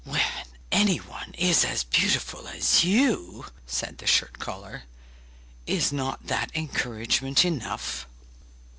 [0.03, 0.23] 'When
[0.71, 4.85] anyone is as beautiful as you,' said the shirt collar,
[5.67, 8.07] 'is not that encouragement enough?